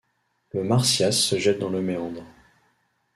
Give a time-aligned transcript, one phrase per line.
[0.53, 2.25] Le Marsyas se jette dans le Méandre.